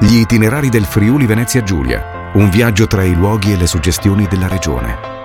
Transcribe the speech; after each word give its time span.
Gli 0.00 0.18
itinerari 0.18 0.68
del 0.68 0.84
Friuli 0.84 1.26
Venezia 1.26 1.60
Giulia, 1.64 2.30
un 2.34 2.50
viaggio 2.50 2.86
tra 2.86 3.02
i 3.02 3.14
luoghi 3.14 3.52
e 3.52 3.56
le 3.56 3.66
suggestioni 3.66 4.28
della 4.28 4.46
regione. 4.46 5.17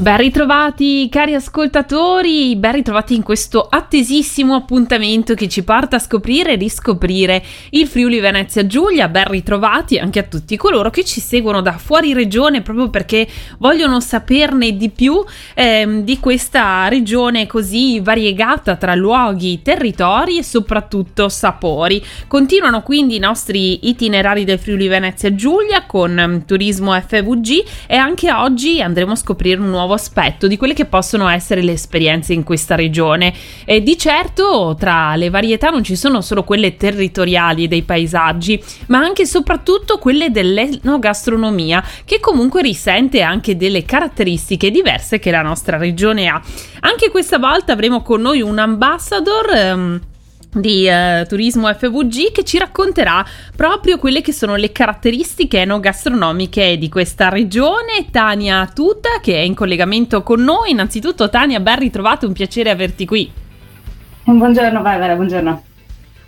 Ben 0.00 0.16
ritrovati 0.16 1.10
cari 1.10 1.34
ascoltatori, 1.34 2.56
ben 2.56 2.72
ritrovati 2.72 3.14
in 3.14 3.22
questo 3.22 3.66
attesissimo 3.68 4.54
appuntamento 4.54 5.34
che 5.34 5.46
ci 5.46 5.62
porta 5.62 5.96
a 5.96 5.98
scoprire 5.98 6.52
e 6.52 6.56
riscoprire 6.56 7.44
il 7.72 7.86
Friuli 7.86 8.18
Venezia 8.18 8.66
Giulia, 8.66 9.08
ben 9.08 9.28
ritrovati 9.28 9.98
anche 9.98 10.18
a 10.18 10.22
tutti 10.22 10.56
coloro 10.56 10.88
che 10.88 11.04
ci 11.04 11.20
seguono 11.20 11.60
da 11.60 11.72
fuori 11.72 12.14
regione 12.14 12.62
proprio 12.62 12.88
perché 12.88 13.28
vogliono 13.58 14.00
saperne 14.00 14.74
di 14.74 14.88
più 14.88 15.22
ehm, 15.52 16.02
di 16.02 16.18
questa 16.18 16.88
regione 16.88 17.46
così 17.46 18.00
variegata 18.00 18.76
tra 18.76 18.94
luoghi, 18.94 19.60
territori 19.60 20.38
e 20.38 20.42
soprattutto 20.42 21.28
sapori. 21.28 22.02
Continuano 22.26 22.80
quindi 22.80 23.16
i 23.16 23.18
nostri 23.18 23.86
itinerari 23.86 24.44
del 24.44 24.58
Friuli 24.58 24.88
Venezia 24.88 25.34
Giulia 25.34 25.84
con 25.84 26.16
um, 26.16 26.46
Turismo 26.46 26.98
FVG 26.98 27.64
e 27.86 27.96
anche 27.96 28.32
oggi 28.32 28.80
andremo 28.80 29.12
a 29.12 29.16
scoprire 29.16 29.60
un 29.60 29.68
nuovo 29.68 29.88
nuovo 29.90 29.94
aspetto 29.94 30.46
di 30.46 30.56
quelle 30.56 30.74
che 30.74 30.84
possono 30.84 31.28
essere 31.28 31.62
le 31.62 31.72
esperienze 31.72 32.32
in 32.32 32.44
questa 32.44 32.76
regione. 32.76 33.34
E 33.64 33.82
di 33.82 33.98
certo 33.98 34.76
tra 34.78 35.16
le 35.16 35.30
varietà 35.30 35.70
non 35.70 35.82
ci 35.82 35.96
sono 35.96 36.20
solo 36.20 36.44
quelle 36.44 36.76
territoriali 36.76 37.66
dei 37.66 37.82
paesaggi, 37.82 38.62
ma 38.86 38.98
anche 38.98 39.22
e 39.22 39.26
soprattutto 39.26 39.98
quelle 39.98 40.30
dell'enogastronomia, 40.30 41.84
che 42.04 42.20
comunque 42.20 42.62
risente 42.62 43.22
anche 43.22 43.56
delle 43.56 43.84
caratteristiche 43.84 44.70
diverse 44.70 45.18
che 45.18 45.30
la 45.30 45.42
nostra 45.42 45.76
regione 45.76 46.28
ha. 46.28 46.40
Anche 46.80 47.10
questa 47.10 47.38
volta 47.38 47.72
avremo 47.72 48.02
con 48.02 48.20
noi 48.20 48.40
un 48.40 48.58
ambassador. 48.58 49.46
Um, 49.52 50.00
di 50.52 50.86
eh, 50.88 51.24
Turismo 51.28 51.72
FVG 51.72 52.32
che 52.32 52.44
ci 52.44 52.58
racconterà 52.58 53.24
proprio 53.54 53.98
quelle 53.98 54.20
che 54.20 54.32
sono 54.32 54.56
le 54.56 54.72
caratteristiche 54.72 55.60
enogastronomiche 55.60 56.76
di 56.78 56.88
questa 56.88 57.28
regione. 57.28 58.08
Tania 58.10 58.68
Tuta 58.72 59.20
che 59.20 59.36
è 59.36 59.40
in 59.40 59.54
collegamento 59.54 60.22
con 60.22 60.42
noi. 60.42 60.70
Innanzitutto 60.70 61.30
Tania, 61.30 61.60
ben 61.60 61.78
ritrovato, 61.78 62.26
un 62.26 62.32
piacere 62.32 62.70
averti 62.70 63.06
qui. 63.06 63.30
Buongiorno 64.24 64.80
Barbara, 64.82 65.14
buongiorno. 65.14 65.62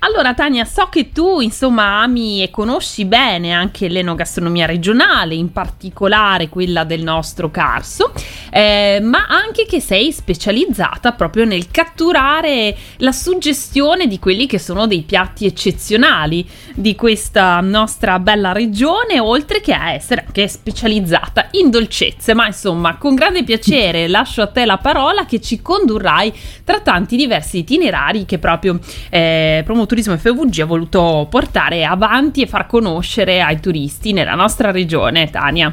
Allora 0.04 0.34
Tania, 0.34 0.64
so 0.64 0.88
che 0.90 1.12
tu 1.12 1.40
insomma 1.40 2.00
ami 2.00 2.42
e 2.42 2.50
conosci 2.50 3.04
bene 3.04 3.52
anche 3.52 3.86
l'enogastronomia 3.86 4.66
regionale, 4.66 5.36
in 5.36 5.52
particolare 5.52 6.48
quella 6.48 6.82
del 6.82 7.04
nostro 7.04 7.52
Carso, 7.52 8.12
eh, 8.50 8.98
ma 9.00 9.26
anche 9.28 9.64
che 9.64 9.80
sei 9.80 10.10
specializzata 10.10 11.12
proprio 11.12 11.44
nel 11.44 11.70
catturare 11.70 12.76
la 12.96 13.12
suggestione 13.12 14.08
di 14.08 14.18
quelli 14.18 14.48
che 14.48 14.58
sono 14.58 14.88
dei 14.88 15.02
piatti 15.02 15.46
eccezionali 15.46 16.44
di 16.74 16.96
questa 16.96 17.60
nostra 17.60 18.18
bella 18.18 18.50
regione, 18.50 19.20
oltre 19.20 19.60
che 19.60 19.72
a 19.72 19.92
essere 19.92 20.24
anche 20.26 20.48
specializzata 20.48 21.46
in 21.52 21.70
dolcezze. 21.70 22.34
Ma 22.34 22.48
insomma, 22.48 22.96
con 22.96 23.14
grande 23.14 23.44
piacere 23.44 24.08
lascio 24.10 24.42
a 24.42 24.48
te 24.48 24.64
la 24.64 24.78
parola 24.78 25.26
che 25.26 25.40
ci 25.40 25.62
condurrai 25.62 26.34
tra 26.64 26.80
tanti 26.80 27.14
diversi 27.14 27.58
itinerari 27.58 28.24
che 28.24 28.40
proprio 28.40 28.80
eh, 29.08 29.62
promuovono 29.64 29.90
Turismo 29.92 30.16
FVG 30.16 30.60
ha 30.60 30.64
voluto 30.64 31.26
portare 31.28 31.84
avanti 31.84 32.40
e 32.40 32.46
far 32.46 32.66
conoscere 32.66 33.42
ai 33.42 33.60
turisti 33.60 34.14
nella 34.14 34.34
nostra 34.34 34.70
regione, 34.70 35.28
Tania. 35.28 35.70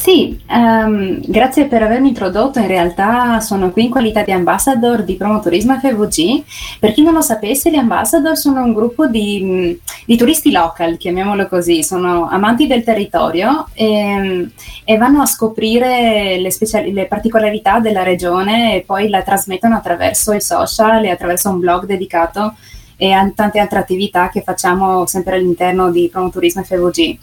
Sì, 0.00 0.40
um, 0.48 1.20
grazie 1.26 1.66
per 1.66 1.82
avermi 1.82 2.08
introdotto. 2.08 2.58
In 2.58 2.66
realtà 2.66 3.38
sono 3.40 3.70
qui 3.70 3.84
in 3.84 3.90
qualità 3.90 4.22
di 4.22 4.32
ambassador 4.32 5.04
di 5.04 5.14
Promoturismo 5.14 5.78
FVG. 5.78 6.42
Per 6.78 6.92
chi 6.92 7.02
non 7.02 7.12
lo 7.12 7.20
sapesse, 7.20 7.70
gli 7.70 7.76
ambassador 7.76 8.34
sono 8.34 8.62
un 8.62 8.72
gruppo 8.72 9.06
di, 9.06 9.78
di 10.06 10.16
turisti 10.16 10.52
local, 10.52 10.96
chiamiamolo 10.96 11.46
così, 11.48 11.84
sono 11.84 12.28
amanti 12.30 12.66
del 12.66 12.82
territorio 12.82 13.66
e, 13.74 14.48
e 14.84 14.96
vanno 14.96 15.20
a 15.20 15.26
scoprire 15.26 16.38
le, 16.38 16.50
speciali- 16.50 16.94
le, 16.94 17.04
particolarità 17.04 17.78
della 17.78 18.02
regione 18.02 18.76
e 18.76 18.80
poi 18.80 19.10
la 19.10 19.20
trasmettono 19.20 19.76
attraverso 19.76 20.32
i 20.32 20.40
social 20.40 21.04
e 21.04 21.10
attraverso 21.10 21.50
un 21.50 21.60
blog 21.60 21.84
dedicato 21.84 22.54
e 22.96 23.12
a 23.12 23.30
tante 23.34 23.58
altre 23.58 23.78
attività 23.78 24.30
che 24.30 24.40
facciamo 24.40 25.04
sempre 25.04 25.36
all'interno 25.36 25.90
di 25.90 26.08
Promoturismo 26.10 26.62
FVG. 26.62 27.18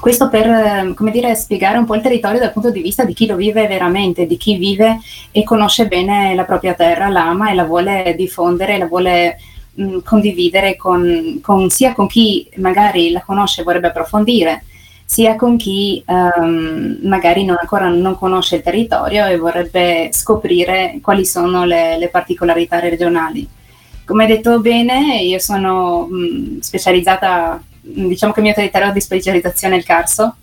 Questo 0.00 0.30
per 0.30 0.46
eh, 0.46 0.94
come 0.96 1.10
dire, 1.10 1.34
spiegare 1.34 1.76
un 1.76 1.84
po' 1.84 1.94
il 1.94 2.00
territorio 2.00 2.40
dal 2.40 2.52
punto 2.52 2.70
di 2.70 2.80
vista 2.80 3.04
di 3.04 3.12
chi 3.12 3.26
lo 3.26 3.36
vive 3.36 3.66
veramente, 3.66 4.26
di 4.26 4.38
chi 4.38 4.56
vive 4.56 4.98
e 5.30 5.44
conosce 5.44 5.88
bene 5.88 6.34
la 6.34 6.44
propria 6.44 6.72
terra, 6.72 7.08
l'ama 7.08 7.50
e 7.50 7.54
la 7.54 7.64
vuole 7.64 8.14
diffondere, 8.16 8.78
la 8.78 8.86
vuole 8.86 9.38
mh, 9.74 9.98
condividere 9.98 10.74
con, 10.76 11.40
con, 11.42 11.68
sia 11.68 11.92
con 11.92 12.06
chi 12.06 12.48
magari 12.56 13.10
la 13.10 13.20
conosce 13.20 13.60
e 13.60 13.64
vorrebbe 13.64 13.88
approfondire, 13.88 14.64
sia 15.04 15.36
con 15.36 15.58
chi 15.58 16.02
um, 16.06 16.98
magari 17.02 17.44
non 17.44 17.56
ancora 17.60 17.88
non 17.88 18.16
conosce 18.16 18.56
il 18.56 18.62
territorio 18.62 19.26
e 19.26 19.36
vorrebbe 19.36 20.08
scoprire 20.12 20.98
quali 21.02 21.26
sono 21.26 21.64
le, 21.66 21.98
le 21.98 22.08
particolarità 22.08 22.78
regionali. 22.78 23.46
Come 24.06 24.26
detto 24.26 24.60
bene, 24.60 25.20
io 25.20 25.38
sono 25.38 26.06
mh, 26.06 26.60
specializzata 26.60 27.62
diciamo 27.92 28.32
che 28.32 28.40
il 28.40 28.46
mio 28.46 28.54
territorio 28.54 28.92
di 28.92 29.00
specializzazione 29.00 29.74
è 29.74 29.78
il 29.78 29.84
Carso. 29.84 30.36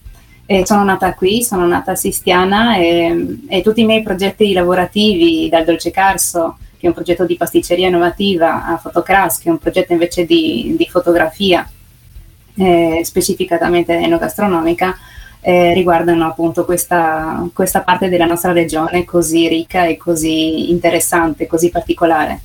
E 0.49 0.65
sono 0.65 0.83
nata 0.85 1.13
qui, 1.13 1.43
sono 1.43 1.67
nata 1.67 1.91
a 1.91 1.95
Sistiana 1.95 2.77
e, 2.77 3.39
e, 3.49 3.61
tutti 3.61 3.81
i 3.81 3.85
miei 3.85 4.01
progetti 4.01 4.53
lavorativi, 4.53 5.49
dal 5.49 5.65
Dolce 5.65 5.91
Carso, 5.91 6.57
che 6.77 6.85
è 6.85 6.87
un 6.87 6.93
progetto 6.93 7.25
di 7.25 7.35
pasticceria 7.35 7.87
innovativa, 7.87 8.65
a 8.65 8.77
Fotocras, 8.77 9.39
che 9.39 9.49
è 9.49 9.51
un 9.51 9.57
progetto 9.57 9.91
invece 9.91 10.25
di, 10.25 10.73
di 10.77 10.87
fotografia, 10.89 11.69
eh, 12.55 13.01
specificatamente 13.03 13.93
enogastronomica, 13.93 14.97
eh, 15.41 15.73
riguardano 15.73 16.25
appunto 16.25 16.65
questa, 16.65 17.45
questa 17.53 17.81
parte 17.81 18.09
della 18.09 18.25
nostra 18.25 18.53
regione 18.53 19.03
così 19.03 19.47
ricca 19.47 19.85
e 19.85 19.97
così 19.97 20.71
interessante, 20.71 21.45
così 21.45 21.69
particolare. 21.69 22.41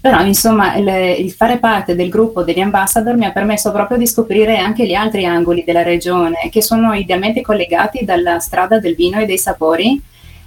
Però 0.00 0.24
insomma 0.24 0.76
il, 0.76 0.88
il, 1.18 1.30
fare 1.30 1.58
parte 1.58 1.94
del 1.94 2.08
gruppo 2.08 2.42
degli 2.42 2.60
ambassador 2.60 3.16
mi 3.16 3.26
ha 3.26 3.32
permesso 3.32 3.70
proprio 3.70 3.98
di 3.98 4.06
scoprire 4.06 4.56
anche 4.56 4.86
gli 4.86 4.94
altri 4.94 5.26
angoli 5.26 5.62
della 5.62 5.82
regione 5.82 6.48
che 6.50 6.62
sono 6.62 6.94
idealmente 6.94 7.42
collegati 7.42 8.04
dalla 8.04 8.38
strada 8.38 8.78
del 8.78 8.94
vino 8.94 9.20
e 9.20 9.26
dei 9.26 9.36
sapori, 9.36 10.00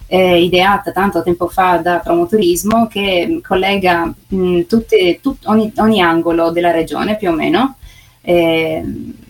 eh, 0.08 0.42
ideata 0.42 0.92
tanto 0.92 1.22
tempo 1.22 1.48
fa 1.48 1.78
da 1.78 2.00
Promoturismo 2.00 2.88
che 2.88 3.42
collega 3.44 4.12
mh, 4.28 4.62
tutte, 4.62 5.20
tut, 5.22 5.46
ogni, 5.46 5.72
ogni, 5.78 6.02
angolo 6.02 6.50
della 6.50 6.72
regione 6.72 7.16
più 7.16 7.30
o 7.30 7.34
meno. 7.34 7.76
Eh, 8.22 8.84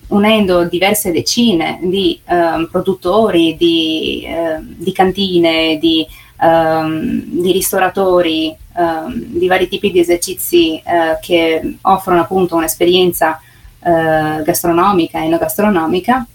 unendo 0.09 0.66
diverse 0.66 1.11
decine 1.11 1.79
di 1.81 2.19
eh, 2.25 2.67
produttori, 2.72 3.55
di, 3.57 4.23
ehm, 4.25 4.75
di, 4.78 4.91
cantine, 4.91 5.78
di, 5.79 6.05
ehm, 6.43 7.23
di 7.41 7.51
ristoratori, 7.51 8.55
Ehm, 8.75 9.13
di 9.37 9.47
vari 9.47 9.67
tipi 9.67 9.91
di 9.91 9.99
esercizi 9.99 10.81
uh, 10.83 11.19
che 11.21 11.77
offrono 11.81 12.21
appunto 12.21 12.55
un'esperienza 12.55 13.39
uh, 13.79 14.41
gastronomica 14.41 15.19
e 15.19 15.25
enogastronomica. 15.25 16.25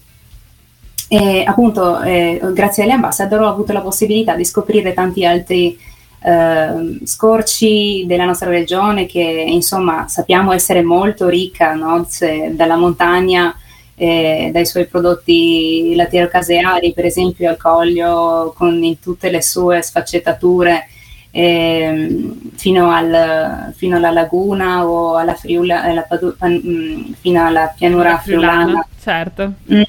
E 1.11 1.43
appunto 1.43 2.01
eh, 2.01 2.39
grazie 2.53 2.83
agli 2.83 2.91
ambassador 2.91 3.41
ho 3.41 3.47
avuto 3.47 3.73
la 3.73 3.81
possibilità 3.81 4.35
di 4.35 4.45
scoprire 4.45 4.93
tanti 4.93 5.25
altri 5.25 5.77
uh, 6.21 6.99
scorci 7.03 8.05
della 8.05 8.25
nostra 8.25 8.49
regione 8.49 9.07
che 9.07 9.19
insomma 9.19 10.07
sappiamo 10.07 10.51
essere 10.51 10.83
molto 10.83 11.27
ricca 11.27 11.73
no? 11.73 12.05
Se, 12.07 12.51
dalla 12.53 12.75
montagna 12.75 13.55
eh, 13.99 14.49
dai 14.53 14.65
suoi 14.65 14.85
prodotti 14.87 15.93
lattiero-caseari 15.93 16.93
per 16.93 17.03
esempio 17.05 17.49
al 17.49 17.57
Coglio 17.57 18.53
con 18.55 18.81
in 18.81 18.97
tutte 18.99 19.29
le 19.29 19.41
sue 19.41 19.81
sfaccettature 19.81 20.87
eh, 21.31 22.33
fino, 22.55 22.91
al, 22.91 23.73
fino, 23.75 23.97
alla 23.97 24.11
laguna 24.11 24.87
o 24.87 25.17
alla 25.17 25.35
Friula, 25.35 25.83
alla 25.83 26.03
Padu- 26.03 26.37
mm, 26.43 27.11
fino 27.19 27.45
alla 27.45 27.73
pianura 27.77 28.17
friulana. 28.19 28.63
friulana. 28.63 28.87
Certo. 28.99 29.53
Mm, 29.71 29.81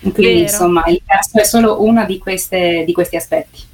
quindi 0.00 0.22
Vero. 0.22 0.38
insomma 0.40 0.82
il 0.88 1.00
caso 1.06 1.38
è 1.38 1.44
solo 1.44 1.82
uno 1.82 2.04
di, 2.04 2.20
di 2.84 2.92
questi 2.92 3.16
aspetti. 3.16 3.70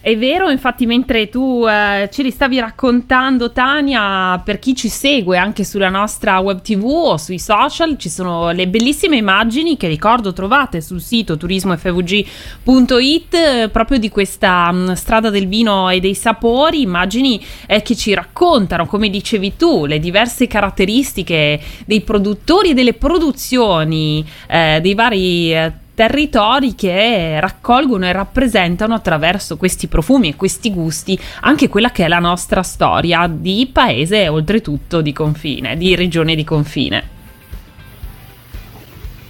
È 0.00 0.16
vero, 0.16 0.48
infatti, 0.48 0.86
mentre 0.86 1.28
tu 1.28 1.66
eh, 1.68 2.08
ce 2.12 2.22
li 2.22 2.30
stavi 2.30 2.60
raccontando, 2.60 3.50
Tania, 3.50 4.40
per 4.44 4.60
chi 4.60 4.76
ci 4.76 4.88
segue 4.88 5.36
anche 5.36 5.64
sulla 5.64 5.88
nostra 5.88 6.38
web 6.38 6.62
tv 6.62 6.84
o 6.84 7.16
sui 7.16 7.40
social, 7.40 7.98
ci 7.98 8.08
sono 8.08 8.52
le 8.52 8.68
bellissime 8.68 9.16
immagini 9.16 9.76
che 9.76 9.88
ricordo 9.88 10.32
trovate 10.32 10.80
sul 10.82 11.00
sito 11.00 11.36
turismofvg.it 11.36 13.34
eh, 13.34 13.68
proprio 13.72 13.98
di 13.98 14.08
questa 14.08 14.70
mh, 14.70 14.90
mm, 14.90 14.92
strada 14.92 15.30
del 15.30 15.48
vino 15.48 15.90
e 15.90 15.98
dei 15.98 16.14
sapori, 16.14 16.80
immagini 16.80 17.44
eh, 17.66 17.82
che 17.82 17.96
ci 17.96 18.14
raccontano, 18.14 18.86
come 18.86 19.10
dicevi 19.10 19.56
tu, 19.56 19.84
le 19.84 19.98
diverse 19.98 20.46
caratteristiche 20.46 21.60
dei 21.84 22.02
produttori 22.02 22.70
e 22.70 22.74
delle 22.74 22.94
produzioni 22.94 24.24
eh, 24.46 24.78
dei 24.80 24.94
vari 24.94 25.52
eh, 25.52 25.72
territori 25.98 26.76
che 26.76 27.40
raccolgono 27.40 28.06
e 28.06 28.12
rappresentano 28.12 28.94
attraverso 28.94 29.56
questi 29.56 29.88
profumi 29.88 30.28
e 30.28 30.36
questi 30.36 30.72
gusti 30.72 31.18
anche 31.40 31.68
quella 31.68 31.90
che 31.90 32.04
è 32.04 32.08
la 32.08 32.20
nostra 32.20 32.62
storia 32.62 33.26
di 33.28 33.68
paese 33.72 34.22
e 34.22 34.28
oltretutto 34.28 35.00
di 35.00 35.12
confine, 35.12 35.76
di 35.76 35.96
regione 35.96 36.36
di 36.36 36.44
confine. 36.44 37.02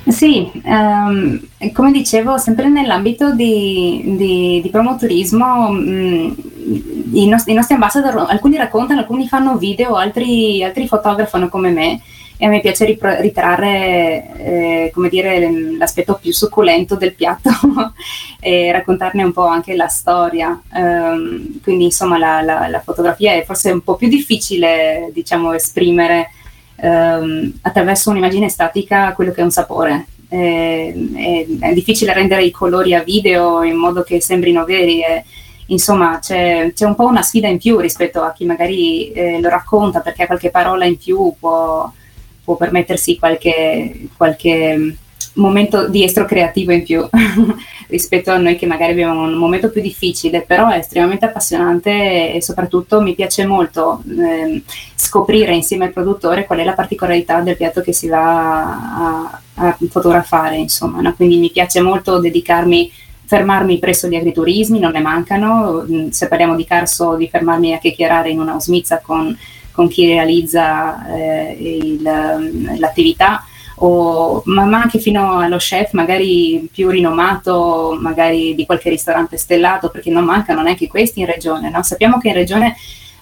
Sì, 0.08 0.50
um, 0.64 1.40
come 1.72 1.90
dicevo, 1.90 2.36
sempre 2.36 2.68
nell'ambito 2.68 3.32
di, 3.32 4.02
di, 4.18 4.60
di 4.62 4.68
promoturismo, 4.70 5.70
mh, 5.70 5.78
mm, 5.80 6.30
i, 7.14 7.28
nostri, 7.28 7.52
i, 7.52 7.54
nostri, 7.54 7.74
ambassador, 7.74 8.26
alcuni 8.28 8.58
raccontano, 8.58 9.00
alcuni 9.00 9.26
fanno 9.26 9.56
video, 9.56 9.94
altri, 9.96 10.62
altri 10.62 10.86
fotografano 10.86 11.48
come 11.48 11.70
me 11.70 12.00
e 12.40 12.46
a 12.46 12.48
me 12.48 12.60
piace 12.60 12.84
ripro- 12.84 13.20
ritrarre 13.20 14.32
eh, 14.36 14.90
come 14.94 15.08
dire, 15.08 15.50
l'aspetto 15.76 16.18
più 16.22 16.32
succulento 16.32 16.94
del 16.94 17.14
piatto 17.14 17.50
e 18.38 18.70
raccontarne 18.70 19.24
un 19.24 19.32
po' 19.32 19.46
anche 19.46 19.74
la 19.74 19.88
storia. 19.88 20.58
Um, 20.72 21.60
quindi 21.60 21.84
insomma 21.84 22.16
la, 22.16 22.40
la, 22.40 22.68
la, 22.68 22.80
fotografia 22.80 23.32
è 23.32 23.44
forse 23.44 23.72
un 23.72 23.82
po' 23.82 23.96
più 23.96 24.06
difficile 24.06 25.10
diciamo, 25.12 25.52
esprimere 25.52 26.30
um, 26.76 27.52
attraverso 27.62 28.10
un'immagine 28.10 28.48
statica 28.48 29.12
quello 29.14 29.32
che 29.32 29.40
è 29.40 29.44
un 29.44 29.50
sapore. 29.50 30.06
È, 30.28 30.36
è, 30.36 31.46
è, 31.58 31.72
difficile 31.72 32.12
rendere 32.12 32.44
i 32.44 32.52
colori 32.52 32.94
a 32.94 33.02
video 33.02 33.64
in 33.64 33.74
modo 33.74 34.02
che 34.02 34.20
sembrino 34.20 34.64
veri. 34.64 35.02
E, 35.02 35.24
insomma, 35.66 36.20
c'è, 36.20 36.70
c'è, 36.72 36.86
un 36.86 36.94
po' 36.94 37.06
una 37.06 37.22
sfida 37.22 37.48
in 37.48 37.58
più 37.58 37.80
rispetto 37.80 38.22
a 38.22 38.32
chi 38.32 38.44
magari 38.44 39.10
eh, 39.10 39.40
lo 39.40 39.48
racconta 39.48 40.00
perché 40.00 40.26
qualche 40.26 40.50
parola 40.50 40.84
in 40.84 40.96
più 40.96 41.34
può, 41.38 41.90
può 42.48 42.56
permettersi 42.56 43.18
qualche, 43.18 44.08
qualche 44.16 44.96
momento 45.34 45.86
di 45.86 46.02
estro 46.02 46.24
creativo 46.24 46.72
in 46.72 46.82
più 46.82 47.06
rispetto 47.88 48.30
a 48.30 48.38
noi 48.38 48.56
che 48.56 48.64
magari 48.64 48.92
abbiamo 48.92 49.22
un 49.22 49.34
momento 49.34 49.68
più 49.68 49.82
difficile, 49.82 50.40
però 50.40 50.70
è 50.70 50.78
estremamente 50.78 51.26
appassionante 51.26 52.32
e 52.32 52.40
soprattutto 52.40 53.02
mi 53.02 53.14
piace 53.14 53.44
molto 53.44 54.02
eh, 54.18 54.62
scoprire 54.94 55.54
insieme 55.54 55.84
al 55.84 55.92
produttore 55.92 56.46
qual 56.46 56.60
è 56.60 56.64
la 56.64 56.72
particolarità 56.72 57.40
del 57.42 57.58
piatto 57.58 57.82
che 57.82 57.92
si 57.92 58.08
va 58.08 58.62
a, 58.62 59.40
a 59.56 59.78
fotografare, 59.90 60.56
insomma, 60.56 61.02
no? 61.02 61.14
quindi 61.14 61.36
mi 61.36 61.50
piace 61.50 61.82
molto 61.82 62.18
dedicarmi 62.18 62.90
fermarmi 63.26 63.78
presso 63.78 64.08
gli 64.08 64.16
agriturismi, 64.16 64.78
non 64.78 64.92
ne 64.92 65.00
mancano, 65.00 65.84
mm, 65.86 66.08
se 66.08 66.28
parliamo 66.28 66.56
di 66.56 66.64
Carso 66.64 67.14
di 67.14 67.28
fermarmi 67.28 67.74
a 67.74 67.78
chiacchierare 67.78 68.30
in 68.30 68.40
una 68.40 68.54
osmizza 68.54 69.02
con, 69.04 69.36
con 69.78 69.86
chi 69.86 70.08
realizza 70.08 71.06
eh, 71.06 71.56
il, 71.56 72.02
l'attività 72.80 73.44
o, 73.76 74.42
ma, 74.46 74.64
ma, 74.64 74.80
anche 74.82 74.98
fino 74.98 75.38
allo 75.38 75.58
chef 75.58 75.92
magari 75.92 76.68
più 76.72 76.88
rinomato, 76.88 77.96
magari 78.00 78.56
di 78.56 78.66
qualche 78.66 78.90
ristorante 78.90 79.36
stellato, 79.36 79.90
perché 79.90 80.10
non 80.10 80.24
mancano 80.24 80.62
neanche 80.62 80.88
questi 80.88 81.20
in 81.20 81.26
regione. 81.26 81.70
No? 81.70 81.84
Sappiamo 81.84 82.18
che 82.18 82.26
in 82.26 82.34
regione, 82.34 82.74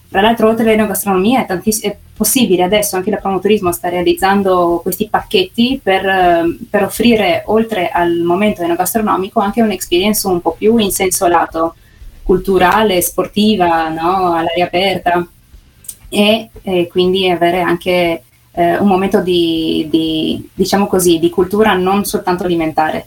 tra 0.08 0.22
l'altro, 0.22 0.48
oltre 0.48 0.64
all'enogastronomia 0.64 1.42
è, 1.42 1.46
tantiss- 1.46 1.82
è 1.82 1.94
possibile 2.16 2.62
adesso 2.62 2.96
anche 2.96 3.10
la 3.10 3.18
promoturismo 3.18 3.70
sta 3.70 3.90
realizzando 3.90 4.80
questi 4.82 5.08
pacchetti 5.10 5.78
per, 5.82 6.56
per 6.70 6.84
offrire, 6.84 7.42
oltre 7.48 7.90
al 7.90 8.20
momento 8.20 8.62
enogastronomico, 8.62 9.40
anche 9.40 9.60
un'esperienza 9.60 10.30
un 10.30 10.40
po' 10.40 10.54
più 10.56 10.78
in 10.78 10.90
senso 10.90 11.26
lato 11.26 11.74
culturale, 12.22 13.02
sportiva, 13.02 13.90
no? 13.90 14.32
all'aria 14.32 14.64
aperta 14.64 15.28
e, 16.08 16.50
e 16.62 16.88
quindi 16.88 17.28
avere 17.28 17.60
anche 17.60 18.22
eh, 18.52 18.78
un 18.78 18.88
momento 18.88 19.20
di, 19.20 19.86
di, 19.90 20.48
diciamo 20.54 20.86
così, 20.86 21.18
di 21.18 21.30
cultura 21.30 21.74
non 21.74 22.04
soltanto 22.04 22.44
alimentare. 22.44 23.06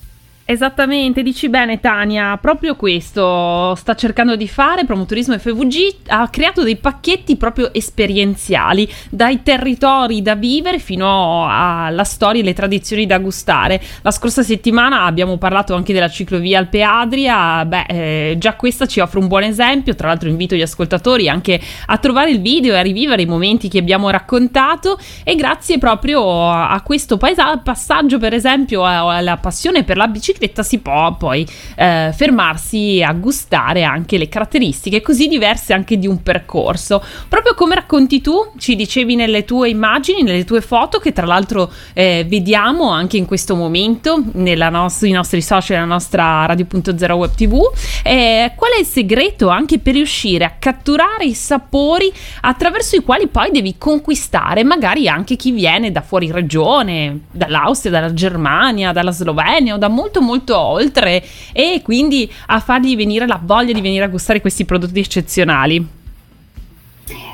Esattamente, 0.51 1.22
dici 1.22 1.48
bene 1.48 1.80
Tania, 1.80 2.36
proprio 2.42 2.75
questo 2.75 3.75
sta 3.75 3.94
cercando 3.94 4.36
di 4.36 4.48
fare 4.48 4.84
Promoturismo 4.84 5.38
FVG, 5.38 6.07
ha 6.07 6.28
creato 6.30 6.63
dei 6.63 6.75
pacchetti 6.75 7.36
proprio 7.36 7.72
esperienziali, 7.72 8.92
dai 9.12 9.44
territori 9.44 10.24
da 10.24 10.34
vivere 10.34 10.80
fino 10.80 11.46
alla 11.48 12.04
storia 12.04 12.42
e 12.42 12.44
le 12.44 12.54
tradizioni 12.54 13.06
da 13.06 13.19
gustare. 13.19 13.80
La 14.01 14.10
scorsa 14.10 14.42
settimana 14.42 15.04
abbiamo 15.04 15.38
parlato 15.38 15.75
anche 15.75 15.94
della 15.94 16.10
ciclovia 16.10 16.57
Alpe 16.57 16.81
Adria, 16.81 17.63
beh 17.63 17.86
eh, 17.88 18.36
già 18.40 18.56
questa 18.56 18.88
ci 18.88 19.02
offre 19.02 19.19
un 19.19 19.28
buon 19.28 19.44
esempio, 19.44 19.94
tra 19.94 20.07
l'altro 20.07 20.30
invito 20.30 20.56
gli 20.56 20.63
ascoltatori 20.63 21.30
anche 21.30 21.62
a 21.86 21.98
trovare 22.00 22.31
il 22.31 22.42
video 22.42 22.74
e 22.74 22.80
a 22.80 22.81
rivivere 22.81 23.22
i 23.22 23.28
momenti 23.28 23.68
che 23.68 23.78
abbiamo 23.78 24.10
raccontato 24.10 24.98
e 25.24 25.36
grazie 25.36 25.78
proprio 25.78 26.50
a 26.50 26.81
questo 26.81 27.18
paesa- 27.18 27.56
passaggio 27.57 28.18
per 28.18 28.34
esempio 28.34 28.84
alla 28.84 29.38
passione 29.38 29.84
per 29.84 29.98
la 29.98 30.07
bicicletta 30.07 30.38
bicicletta 30.39 30.63
si 30.63 30.80
può 30.80 31.15
poi 31.15 31.45
eh, 31.75 32.12
fermarsi 32.15 33.03
a 33.06 33.12
gustare 33.13 33.83
anche 33.83 34.18
le 34.18 34.30
caratteristiche 34.30 35.01
così 35.01 35.27
diverse 35.27 35.74
anche 35.74 35.97
di 35.97 36.07
un 36.07 36.24
percorso. 36.24 37.03
Proprio 37.27 37.53
come 37.53 37.75
racconti 37.75 38.21
tu, 38.21 38.51
ci 38.57 38.75
dicevi 38.75 39.15
nelle 39.15 39.44
tue 39.44 39.69
immagini, 39.69 40.24
nelle 40.24 40.45
tue 40.45 40.62
foto, 40.62 41.00
che 41.00 41.12
tra 41.12 41.25
l'altro 41.25 41.71
eh, 41.94 42.25
vediamo 42.27 42.89
anche 42.89 43.18
in 43.18 43.25
questo 43.25 43.56
momento 43.56 44.24
no- 44.33 44.89
sui 44.89 45.12
nostri 45.12 45.41
social, 45.41 45.77
nella 45.77 45.94
nostra 45.94 46.45
Radio.0 46.45 47.12
Web 47.12 47.35
TV, 47.35 47.59
eh, 48.03 48.53
qual 48.56 48.71
è 48.71 48.80
il 48.80 48.85
segreto 48.85 49.50
anche 49.50 49.80
per 49.80 49.94
riuscire 49.94 50.45
a 50.45 50.53
catturare 50.57 51.25
i 51.25 51.33
sapori 51.33 52.12
attraverso 52.42 52.95
i 52.95 53.03
quali 53.03 53.27
poi 53.27 53.51
devi 53.51 53.75
conquistare 53.77 54.63
magari 54.63 55.07
anche 55.07 55.35
chi 55.35 55.51
viene 55.51 55.92
da 55.92 56.01
fuori 56.01 56.31
regione, 56.31 57.21
dall'Austria, 57.31 57.92
dalla 57.92 58.13
Germania, 58.13 58.92
dalla 58.92 59.12
Slovenia 59.12 59.75
o 59.75 59.77
da 59.77 59.88
molto 59.88 60.21
molto 60.21 60.29
oltre 60.58 61.24
e 61.54 61.81
quindi 61.84 62.31
a 62.48 62.60
fargli 62.60 62.96
venire 62.96 63.28
la 63.28 63.40
voglia 63.42 63.74
di 63.74 63.81
venire 63.81 64.04
a 64.04 64.10
gustare 64.10 64.42
questi 64.42 64.66
prodotti 64.66 65.00
eccezionali. 65.00 65.98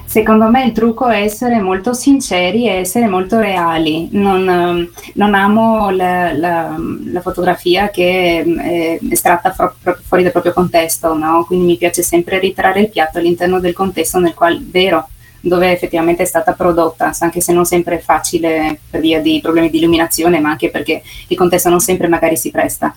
Secondo 0.05 0.49
me 0.49 0.63
il 0.63 0.71
trucco 0.71 1.07
è 1.07 1.23
essere 1.23 1.59
molto 1.59 1.91
sinceri 1.93 2.67
e 2.67 2.75
essere 2.75 3.07
molto 3.07 3.39
reali. 3.39 4.07
Non, 4.11 4.47
ehm, 4.47 4.89
non 5.15 5.33
amo 5.33 5.89
la, 5.89 6.31
la, 6.31 6.77
la, 7.11 7.21
fotografia 7.21 7.89
che 7.89 8.41
è 8.41 8.99
estratta 9.09 9.49
proprio 9.49 9.97
fuori 10.07 10.23
dal 10.23 10.31
proprio 10.31 10.53
contesto, 10.53 11.17
no? 11.17 11.43
quindi 11.45 11.65
mi 11.65 11.77
piace 11.77 12.01
sempre 12.01 12.39
ritrarre 12.39 12.81
il 12.81 12.89
piatto 12.89 13.17
all'interno 13.17 13.59
del 13.59 13.73
contesto 13.73 14.19
nel 14.19 14.33
quale, 14.33 14.61
vero, 14.61 15.09
dove 15.47 15.71
effettivamente 15.71 16.23
è 16.23 16.25
stata 16.25 16.53
prodotta, 16.53 17.11
anche 17.19 17.39
se 17.39 17.53
non 17.53 17.65
sempre 17.65 17.97
è 17.97 18.01
facile 18.01 18.79
per 18.89 18.99
via 18.99 19.21
di 19.21 19.39
problemi 19.41 19.69
di 19.69 19.77
illuminazione, 19.77 20.39
ma 20.39 20.49
anche 20.49 20.69
perché 20.69 21.03
il 21.27 21.37
contesto 21.37 21.69
non 21.69 21.79
sempre 21.79 22.07
magari 22.07 22.35
si 22.35 22.49
presta. 22.49 22.95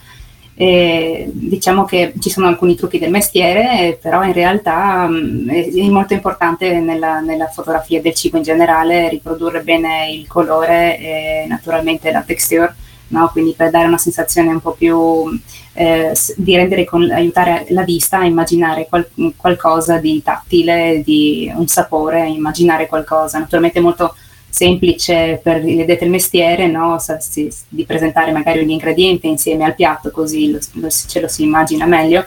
E 0.60 1.28
diciamo 1.30 1.84
che 1.84 2.14
ci 2.18 2.30
sono 2.30 2.48
alcuni 2.48 2.74
trucchi 2.74 2.98
del 2.98 3.10
mestiere, 3.10 3.96
però 4.00 4.24
in 4.24 4.32
realtà 4.32 5.06
mm, 5.06 5.48
è 5.50 5.88
molto 5.88 6.14
importante 6.14 6.80
nella, 6.80 7.20
nella, 7.20 7.46
fotografia 7.46 8.00
del 8.00 8.14
cibo 8.14 8.38
in 8.38 8.42
generale 8.42 9.08
riprodurre 9.08 9.60
bene 9.60 10.10
il 10.10 10.26
colore 10.26 10.98
e 10.98 11.44
naturalmente 11.46 12.10
la 12.10 12.22
texture, 12.22 12.74
no? 13.08 13.28
quindi 13.32 13.54
per 13.56 13.70
dare 13.70 13.86
una 13.86 13.98
sensazione 13.98 14.50
un 14.50 14.60
po' 14.60 14.72
più 14.72 15.38
eh, 15.74 16.12
di 16.36 16.56
rendere 16.56 16.84
con, 16.84 17.10
aiutare 17.10 17.66
la 17.70 17.82
vista 17.82 18.18
a 18.18 18.24
immaginare 18.24 18.86
qual, 18.88 19.08
qualcosa 19.36 19.98
di 19.98 20.22
tattile, 20.22 21.02
di 21.04 21.52
un 21.54 21.66
sapore, 21.66 22.26
immaginare 22.26 22.86
qualcosa, 22.86 23.38
naturalmente 23.38 23.80
molto 23.80 24.14
semplice 24.48 25.40
per 25.42 25.56
addetti 25.56 26.04
al 26.04 26.10
mestiere 26.10 26.66
no? 26.68 26.96
si, 27.18 27.52
di 27.68 27.84
presentare 27.84 28.32
magari 28.32 28.60
un 28.60 28.70
ingrediente 28.70 29.26
insieme 29.26 29.64
al 29.64 29.74
piatto 29.74 30.10
così 30.10 30.50
lo, 30.50 30.58
lo, 30.72 30.88
ce 30.88 31.20
lo 31.20 31.28
si 31.28 31.42
immagina 31.42 31.84
meglio 31.84 32.24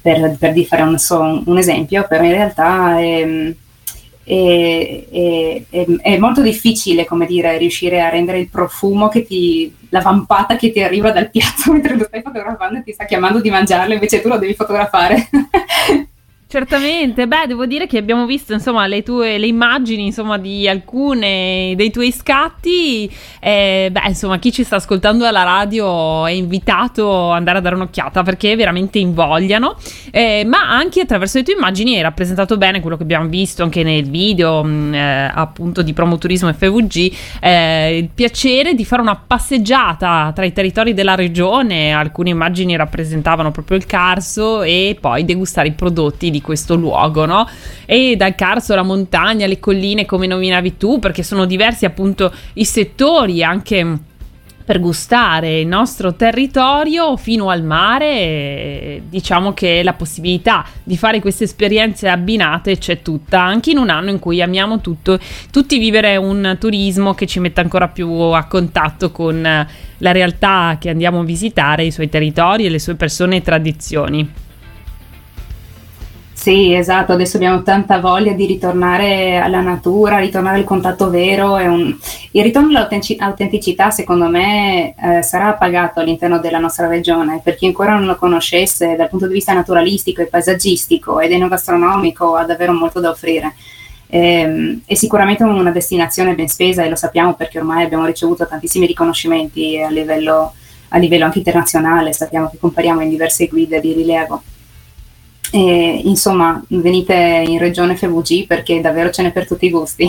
per, 0.00 0.36
per 0.38 0.54
fare 0.64 0.82
un, 0.82 0.96
so, 0.98 1.42
un, 1.44 1.58
esempio 1.58 2.06
però 2.08 2.22
in 2.22 2.30
realtà 2.30 3.00
è, 4.28 5.04
è, 5.10 5.62
è, 5.70 5.86
è, 6.02 6.18
molto 6.18 6.42
difficile 6.42 7.06
come 7.06 7.24
dire 7.24 7.56
riuscire 7.56 8.02
a 8.02 8.10
rendere 8.10 8.38
il 8.38 8.50
profumo 8.50 9.08
che 9.08 9.24
ti 9.24 9.74
la 9.88 10.02
vampata 10.02 10.56
che 10.56 10.70
ti 10.70 10.82
arriva 10.82 11.10
dal 11.10 11.30
piatto 11.30 11.72
mentre 11.72 11.96
lo 11.96 12.04
stai 12.04 12.20
fotografando 12.20 12.78
e 12.78 12.82
ti 12.82 12.92
sta 12.92 13.06
chiamando 13.06 13.40
di 13.40 13.48
mangiarlo 13.48 13.94
invece 13.94 14.20
tu 14.20 14.28
lo 14.28 14.36
devi 14.36 14.54
fotografare 14.54 15.30
Certamente, 16.50 17.28
beh, 17.28 17.46
devo 17.46 17.66
dire 17.66 17.86
che 17.86 17.98
abbiamo 17.98 18.24
visto 18.24 18.54
insomma 18.54 18.86
le 18.86 19.02
tue 19.02 19.36
le 19.36 19.46
immagini 19.46 20.06
insomma 20.06 20.38
di 20.38 20.66
alcune 20.66 21.74
dei 21.76 21.90
tuoi 21.90 22.10
scatti. 22.10 23.04
Eh, 23.38 23.90
beh, 23.92 24.06
insomma, 24.06 24.38
chi 24.38 24.50
ci 24.50 24.64
sta 24.64 24.76
ascoltando 24.76 25.26
alla 25.26 25.42
radio 25.42 26.24
è 26.24 26.30
invitato 26.30 27.32
ad 27.32 27.36
andare 27.36 27.58
a 27.58 27.60
dare 27.60 27.74
un'occhiata 27.74 28.22
perché 28.22 28.56
veramente 28.56 28.98
invogliano. 28.98 29.76
Eh, 30.10 30.46
ma 30.46 30.70
anche 30.70 31.02
attraverso 31.02 31.36
le 31.36 31.44
tue 31.44 31.52
immagini 31.52 31.96
hai 31.96 32.00
rappresentato 32.00 32.56
bene 32.56 32.80
quello 32.80 32.96
che 32.96 33.02
abbiamo 33.02 33.28
visto 33.28 33.62
anche 33.62 33.82
nel 33.82 34.08
video 34.08 34.64
mm, 34.64 34.94
eh, 34.94 35.30
appunto 35.34 35.82
di 35.82 35.92
promoturismo 35.92 36.50
FVG. 36.50 37.12
Eh, 37.42 37.98
il 37.98 38.08
piacere 38.08 38.72
di 38.72 38.86
fare 38.86 39.02
una 39.02 39.16
passeggiata 39.16 40.32
tra 40.34 40.46
i 40.46 40.52
territori 40.54 40.94
della 40.94 41.14
regione. 41.14 41.92
Alcune 41.92 42.30
immagini 42.30 42.74
rappresentavano 42.74 43.50
proprio 43.50 43.76
il 43.76 43.84
Carso 43.84 44.62
e 44.62 44.96
poi 44.98 45.26
degustare 45.26 45.68
i 45.68 45.72
prodotti 45.72 46.30
di 46.30 46.36
di 46.38 46.40
questo 46.40 46.76
luogo, 46.76 47.26
no? 47.26 47.48
E 47.84 48.16
dal 48.16 48.34
Carso 48.34 48.72
alla 48.72 48.82
montagna, 48.82 49.46
le 49.46 49.58
colline 49.58 50.06
come 50.06 50.26
nominavi 50.26 50.76
tu, 50.76 50.98
perché 50.98 51.22
sono 51.22 51.44
diversi 51.44 51.84
appunto 51.84 52.32
i 52.54 52.64
settori 52.64 53.42
anche 53.42 53.98
per 54.68 54.80
gustare 54.80 55.60
il 55.60 55.66
nostro 55.66 56.14
territorio 56.14 57.16
fino 57.16 57.48
al 57.48 57.62
mare. 57.62 59.00
Diciamo 59.08 59.54
che 59.54 59.82
la 59.82 59.94
possibilità 59.94 60.62
di 60.82 60.98
fare 60.98 61.20
queste 61.20 61.44
esperienze 61.44 62.06
abbinate 62.06 62.76
c'è 62.76 63.00
tutta, 63.00 63.40
anche 63.40 63.70
in 63.70 63.78
un 63.78 63.88
anno 63.88 64.10
in 64.10 64.18
cui 64.18 64.42
amiamo 64.42 64.82
tutto, 64.82 65.18
tutti 65.50 65.78
vivere 65.78 66.16
un 66.16 66.58
turismo 66.60 67.14
che 67.14 67.26
ci 67.26 67.40
mette 67.40 67.62
ancora 67.62 67.88
più 67.88 68.10
a 68.10 68.44
contatto 68.44 69.10
con 69.10 69.40
la 69.40 70.12
realtà 70.12 70.76
che 70.78 70.90
andiamo 70.90 71.20
a 71.20 71.24
visitare, 71.24 71.84
i 71.84 71.90
suoi 71.90 72.10
territori 72.10 72.66
e 72.66 72.68
le 72.68 72.78
sue 72.78 72.94
persone 72.94 73.36
e 73.36 73.42
tradizioni. 73.42 74.46
Sì, 76.48 76.72
esatto, 76.72 77.12
adesso 77.12 77.36
abbiamo 77.36 77.62
tanta 77.62 78.00
voglia 78.00 78.32
di 78.32 78.46
ritornare 78.46 79.36
alla 79.36 79.60
natura, 79.60 80.16
ritornare 80.16 80.56
al 80.56 80.64
contatto 80.64 81.10
vero. 81.10 81.56
Un... 81.56 81.94
Il 82.30 82.42
ritorno 82.42 82.68
all'autenticità, 82.68 83.90
secondo 83.90 84.30
me, 84.30 84.94
eh, 84.94 85.22
sarà 85.22 85.52
pagato 85.52 86.00
all'interno 86.00 86.38
della 86.38 86.58
nostra 86.58 86.86
regione. 86.86 87.42
Per 87.44 87.54
chi 87.54 87.66
ancora 87.66 87.92
non 87.92 88.06
lo 88.06 88.16
conoscesse, 88.16 88.96
dal 88.96 89.10
punto 89.10 89.26
di 89.26 89.34
vista 89.34 89.52
naturalistico 89.52 90.22
e 90.22 90.26
paesaggistico 90.28 91.20
ed 91.20 91.32
enogastronomico, 91.32 92.34
ha 92.36 92.46
davvero 92.46 92.72
molto 92.72 92.98
da 93.00 93.10
offrire. 93.10 93.54
Eh, 94.06 94.80
è 94.86 94.94
sicuramente 94.94 95.42
una 95.42 95.70
destinazione 95.70 96.34
ben 96.34 96.48
spesa 96.48 96.82
e 96.82 96.88
lo 96.88 96.96
sappiamo 96.96 97.34
perché 97.34 97.58
ormai 97.58 97.84
abbiamo 97.84 98.06
ricevuto 98.06 98.46
tantissimi 98.46 98.86
riconoscimenti 98.86 99.78
a 99.82 99.90
livello, 99.90 100.54
a 100.88 100.96
livello 100.96 101.26
anche 101.26 101.36
internazionale, 101.36 102.14
sappiamo 102.14 102.48
che 102.48 102.56
compariamo 102.56 103.02
in 103.02 103.10
diverse 103.10 103.48
guide 103.48 103.80
di 103.82 103.92
rilievo. 103.92 104.42
E, 105.50 106.00
insomma, 106.04 106.62
venite 106.68 107.14
in 107.46 107.58
regione 107.58 107.96
FVG 107.96 108.46
perché 108.46 108.80
davvero 108.80 109.10
ce 109.10 109.22
n'è 109.22 109.32
per 109.32 109.46
tutti 109.46 109.66
i 109.66 109.70
gusti. 109.70 110.06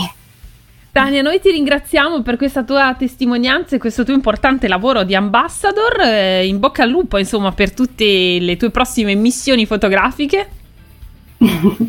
Tania, 0.91 1.22
noi 1.22 1.39
ti 1.39 1.51
ringraziamo 1.51 2.24
per 2.24 2.36
questa 2.36 2.63
tua 2.63 2.96
testimonianza 2.98 3.75
e 3.75 3.79
questo 3.79 4.03
tuo 4.03 4.13
importante 4.13 4.67
lavoro 4.67 5.03
di 5.03 5.15
ambassador. 5.15 6.01
Eh, 6.01 6.48
in 6.48 6.60
bocca 6.60 6.84
al 6.84 6.89
lupo, 6.89 7.17
insomma, 7.17 7.51
per 7.51 7.74
tutte 7.74 8.05
le 8.39 8.58
tue 8.58 8.72
prossime 8.72 9.13
missioni 9.15 9.65
fotografiche. 9.65 10.50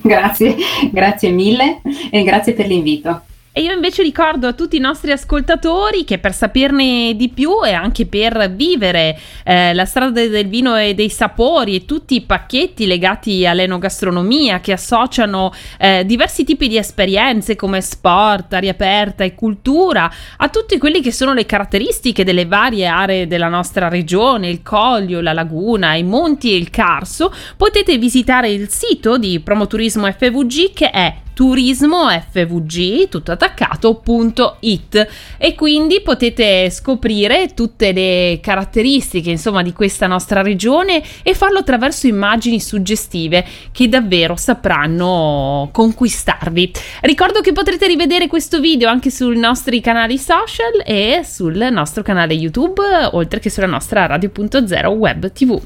grazie, 0.03 0.55
grazie 0.93 1.31
mille 1.31 1.81
e 2.11 2.23
grazie 2.23 2.53
per 2.53 2.67
l'invito. 2.67 3.23
E 3.53 3.63
io 3.63 3.73
invece 3.73 4.05
ricordo 4.05 4.47
a 4.47 4.53
tutti 4.53 4.77
i 4.77 4.81
nostri 4.81 5.11
ascoltatori 5.11 6.05
che 6.05 6.19
per 6.19 6.33
saperne 6.33 7.17
di 7.17 7.31
più 7.31 7.65
e 7.65 7.73
anche 7.73 8.07
per 8.07 8.49
vivere 8.55 9.19
eh, 9.43 9.75
la 9.75 9.87
strada 9.87 10.25
del 10.25 10.47
vino 10.47 10.77
e 10.77 10.95
dei 10.95 11.11
sapori 11.11 11.75
e 11.75 11.85
tutti 11.85 12.15
i 12.15 12.21
pacchetti 12.21 12.87
legati 12.87 13.45
all'enogastronomia 13.45 14.61
che 14.61 14.71
associano 14.71 15.53
eh, 15.81 16.07
diversi 16.07 16.45
tipi 16.45 16.69
di 16.69 16.77
esperienze 16.77 17.57
come 17.57 17.81
sport, 17.81 18.53
aria 18.53 18.71
aperta 18.71 19.25
e 19.25 19.35
cultura 19.35 20.09
a 20.37 20.49
tutte 20.49 20.79
quelle 20.79 21.01
che 21.01 21.11
sono 21.11 21.35
le 21.35 21.45
caratteristiche 21.45 22.23
delle 22.23 22.47
varie 22.47 22.87
aree 22.87 23.27
della 23.27 23.49
nostra 23.49 23.89
regione, 23.89 24.49
il 24.49 24.63
Coglio, 24.63 25.21
la 25.21 25.33
Laguna, 25.33 25.95
i 25.95 26.05
Monti 26.05 26.53
e 26.53 26.57
il 26.57 26.71
Carso, 26.71 27.35
potete 27.57 27.99
visitare 27.99 28.49
il 28.49 28.69
sito 28.69 29.19
di 29.19 29.41
Promoturismo 29.41 30.09
FVG 30.09 30.73
che 30.73 30.91
è 30.91 31.15
turismofvg 31.41 33.09
tutto 33.09 33.33
attaccato.it 33.33 35.09
e 35.39 35.55
quindi 35.55 36.03
potete 36.03 36.69
scoprire 36.69 37.55
tutte 37.55 37.93
le 37.93 38.41
caratteristiche 38.43 39.31
insomma 39.31 39.63
di 39.63 39.73
questa 39.73 40.07
nostra 40.07 40.43
regione 40.43 41.03
e 41.23 41.33
farlo 41.33 41.61
attraverso 41.61 42.07
immagini 42.07 42.61
suggestive 42.61 43.43
che 43.73 43.89
davvero 43.89 44.37
sapranno 44.37 45.71
conquistarvi. 45.73 46.73
Ricordo 47.01 47.41
che 47.41 47.53
potrete 47.53 47.87
rivedere 47.87 48.27
questo 48.27 48.61
video 48.61 48.91
anche 48.91 49.11
sui 49.11 49.39
nostri 49.39 49.81
canali 49.81 50.19
social 50.19 50.83
e 50.85 51.23
sul 51.25 51.57
nostro 51.73 52.03
canale 52.03 52.35
YouTube 52.35 52.83
oltre 53.13 53.41
che 53.41 53.49
sulla 53.49 53.65
nostra 53.65 54.05
radio.0 54.05 54.87
web 54.89 55.33
tv 55.33 55.59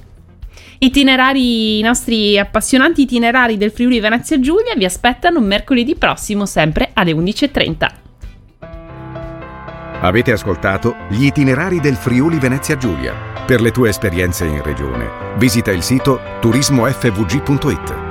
itinerari, 0.78 1.78
i 1.78 1.82
nostri 1.82 2.38
appassionanti 2.38 3.02
itinerari 3.02 3.56
del 3.56 3.70
Friuli 3.70 4.00
Venezia 4.00 4.38
Giulia 4.38 4.74
vi 4.76 4.84
aspettano 4.84 5.40
mercoledì 5.40 5.94
prossimo 5.96 6.46
sempre 6.46 6.90
alle 6.92 7.12
11.30. 7.12 7.90
Avete 10.00 10.32
ascoltato 10.32 10.96
gli 11.08 11.24
itinerari 11.24 11.80
del 11.80 11.96
Friuli 11.96 12.38
Venezia 12.38 12.76
Giulia. 12.76 13.32
Per 13.46 13.60
le 13.60 13.70
tue 13.70 13.88
esperienze 13.88 14.44
in 14.44 14.62
regione, 14.62 15.36
visita 15.38 15.70
il 15.70 15.82
sito 15.82 16.20
turismofvg.it. 16.40 18.03